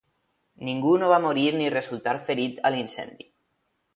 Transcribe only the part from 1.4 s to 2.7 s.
ni resultar ferit